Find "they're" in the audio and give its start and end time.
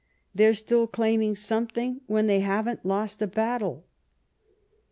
0.33-0.51